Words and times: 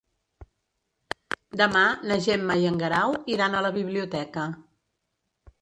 Demà 1.61 1.83
na 2.11 2.17
Gemma 2.29 2.57
i 2.63 2.67
en 2.71 2.81
Guerau 2.85 3.15
iran 3.37 3.59
a 3.59 3.63
la 3.67 3.73
biblioteca. 3.79 4.51